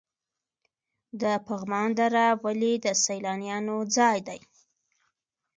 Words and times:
د 1.21 1.23
پغمان 1.45 1.89
دره 1.99 2.25
ولې 2.43 2.73
د 2.85 2.87
سیلانیانو 3.05 3.77
ځای 3.95 4.17
دی؟ 4.27 4.39